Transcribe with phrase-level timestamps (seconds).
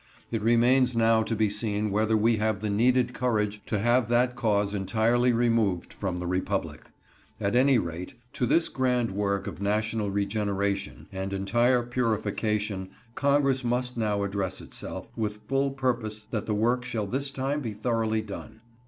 [0.31, 4.35] It remains now to be seen whether we have the needed courage to have that
[4.35, 6.85] cause entirely removed from the Republic.
[7.39, 13.95] At any rate, to this grand work of national regeneration and entire purification Congress must
[13.95, 18.61] now address Itself, with full purpose that the work shall this time be thoroughly done.